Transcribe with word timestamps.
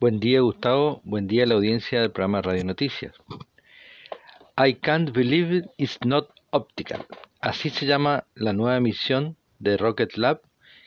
Buen 0.00 0.18
día 0.18 0.40
Gustavo, 0.40 1.00
buen 1.04 1.28
día 1.28 1.44
a 1.44 1.46
la 1.46 1.54
audiencia 1.54 2.00
del 2.00 2.10
programa 2.10 2.42
Radio 2.42 2.64
Noticias. 2.64 3.14
I 4.58 4.74
can't 4.74 5.12
believe 5.12 5.68
it's 5.78 5.98
not 6.04 6.30
optical. 6.50 7.06
Así 7.40 7.70
se 7.70 7.86
llama 7.86 8.26
la 8.34 8.52
nueva 8.52 8.80
misión 8.80 9.36
de 9.60 9.76
Rocket 9.76 10.16
Lab, 10.16 10.42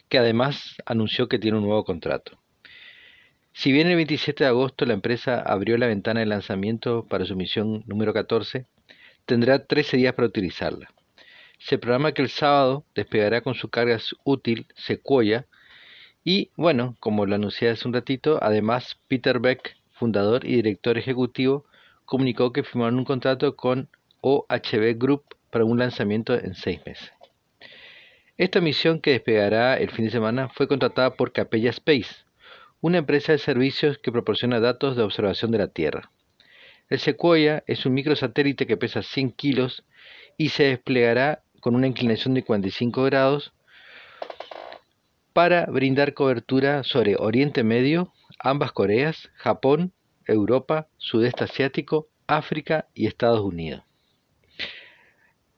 que 0.10 0.18
además 0.18 0.76
anunció 0.86 1.30
que 1.30 1.40
tiene 1.40 1.58
un 1.58 1.64
nuevo 1.64 1.86
contrato. 1.86 2.38
Si 3.54 3.72
bien 3.72 3.88
el 3.88 3.96
27 3.96 4.43
de 4.43 4.50
agosto 4.50 4.86
la 4.86 4.93
empresa 4.93 5.42
abrió 5.42 5.78
la 5.78 5.88
ventana 5.88 6.20
de 6.20 6.26
lanzamiento 6.26 7.08
para 7.08 7.26
su 7.26 7.36
misión 7.38 7.86
número 7.88 8.14
14, 8.14 8.66
tendrá 9.26 9.66
13 9.66 9.98
días 9.98 10.14
para 10.16 10.28
utilizarla. 10.28 10.89
Se 11.60 11.78
programa 11.78 12.12
que 12.12 12.21
el 12.21 12.30
sábado 12.30 12.86
despegará 12.94 13.39
con 13.39 13.55
su 13.55 13.70
carga 13.70 14.00
útil 14.26 14.68
Sequoia 14.76 15.48
y 16.30 16.52
bueno, 16.57 16.98
como 17.00 17.25
lo 17.25 17.36
anuncié 17.36 17.70
hace 17.70 17.88
un 17.88 17.94
ratito, 17.94 18.38
además 18.41 19.00
Peter 19.07 19.39
Beck, 19.39 19.77
fundador 19.94 20.44
y 20.44 20.55
director 20.55 20.98
ejecutivo, 20.98 21.63
comunicó 22.03 22.52
que 22.52 22.63
firmaron 22.63 23.00
un 23.00 23.05
contrato 23.05 23.55
con 23.55 23.88
OHB 24.20 24.98
Group 24.98 25.23
para 25.52 25.63
un 25.63 25.80
lanzamiento 25.80 26.34
en 26.34 26.53
seis 26.53 26.81
meses. 26.86 27.13
Esta 28.36 28.59
misión 28.59 29.00
que 29.00 29.12
despegará 29.12 29.77
el 29.77 29.90
fin 29.90 30.03
de 30.03 30.12
semana 30.12 30.50
fue 30.50 30.67
contratada 30.67 31.16
por 31.16 31.31
Capella 31.31 31.70
Space, 31.70 32.26
una 32.81 32.98
empresa 32.98 33.31
de 33.31 33.38
servicios 33.38 33.98
que 33.98 34.12
proporciona 34.12 34.59
datos 34.59 34.98
de 34.98 35.03
observación 35.03 35.52
de 35.52 35.59
la 35.59 35.70
Tierra. 35.70 36.12
El 36.89 37.00
Sequoia 37.00 37.64
es 37.67 37.86
un 37.86 37.94
microsatélite 37.94 38.67
que 38.67 38.75
pesa 38.75 39.02
100 39.02 39.31
kilos 39.31 39.86
y 40.36 40.50
se 40.50 40.64
desplegará 40.64 41.44
con 41.62 41.73
una 41.73 41.88
inclinación 41.88 42.34
de 42.34 42.44
45 42.44 43.02
grados 43.03 43.53
para 45.38 45.68
brindar 45.68 46.16
cobertura 46.16 46.84
sobre 46.84 47.16
Oriente 47.16 47.64
Medio, 47.64 48.12
ambas 48.40 48.72
Coreas, 48.72 49.30
Japón, 49.36 49.94
Europa, 50.26 50.88
Sudeste 50.98 51.44
Asiático, 51.44 52.08
África 52.25 52.88
y 52.95 53.06
Estados 53.06 53.42
Unidos. 53.42 53.84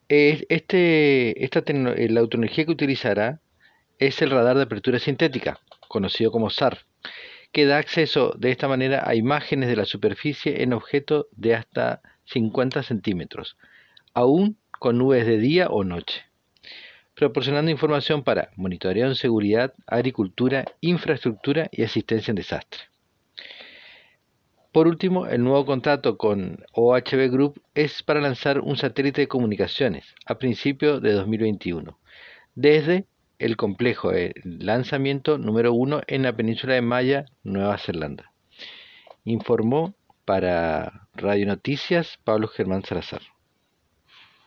Este, 0.10 1.46
esta 1.46 1.60
eh, 1.60 2.10
la 2.10 2.28
tecnología 2.28 2.66
que 2.66 2.74
utilizará 2.74 3.40
es 4.00 4.22
el 4.22 4.32
radar 4.32 4.58
de 4.58 4.64
apertura 4.64 5.00
sintética, 5.00 5.62
conocido 5.88 6.30
como 6.34 6.50
SAR, 6.50 6.80
que 7.54 7.66
da 7.66 7.78
acceso 7.78 8.34
de 8.38 8.52
esta 8.52 8.68
manera 8.68 9.04
a 9.08 9.16
imágenes 9.16 9.70
de 9.70 9.78
la 9.78 9.86
superficie 9.86 10.62
en 10.62 10.74
objetos 10.74 11.28
de 11.32 11.56
hasta 11.56 12.02
50 12.26 12.84
centímetros, 12.84 13.56
aún 14.14 14.58
con 14.78 14.98
nubes 14.98 15.26
de 15.26 15.38
día 15.38 15.70
o 15.70 15.86
noche 15.86 16.29
proporcionando 17.20 17.70
información 17.70 18.24
para 18.24 18.50
monitoreo 18.56 19.08
en 19.08 19.16
seguridad, 19.16 19.74
agricultura, 19.86 20.64
infraestructura 20.80 21.68
y 21.70 21.84
asistencia 21.84 22.32
en 22.32 22.38
desastre. 22.38 22.80
Por 24.72 24.88
último, 24.88 25.28
el 25.28 25.44
nuevo 25.44 25.66
contrato 25.66 26.18
con 26.18 26.64
OHB 26.72 27.30
Group 27.30 27.62
es 27.76 28.04
para 28.04 28.22
lanzar 28.22 28.62
un 28.62 28.78
satélite 28.78 29.20
de 29.20 29.28
comunicaciones 29.28 30.16
a 30.26 30.36
principios 30.36 31.02
de 31.02 31.12
2021, 31.12 32.00
desde 32.56 33.06
el 33.38 33.58
complejo 33.58 34.12
de 34.12 34.34
lanzamiento 34.46 35.38
número 35.38 35.74
1 35.74 36.04
en 36.08 36.24
la 36.24 36.32
península 36.32 36.76
de 36.76 36.82
Maya, 36.82 37.26
Nueva 37.44 37.78
Zelanda. 37.80 38.32
Informó 39.26 39.94
para 40.24 41.10
Radio 41.16 41.48
Noticias 41.48 42.18
Pablo 42.24 42.48
Germán 42.48 42.86
Salazar. 42.86 43.24